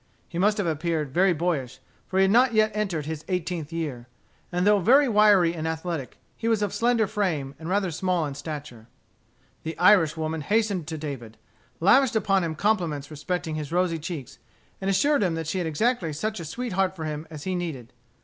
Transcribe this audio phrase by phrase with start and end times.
[0.27, 4.07] He must have appeared very boyish, for he had not yet entered his eighteenth year,
[4.51, 8.33] and though very wiry and athletic, he was of slender frame, and rather small in
[8.33, 8.87] stature.
[9.61, 11.37] The Irish woman hastened to David;
[11.79, 14.39] lavished upon him compliments respecting his rosy cheeks,
[14.81, 17.53] and assured him that she had exactly such a sweet heart for him as he
[17.53, 17.93] needed.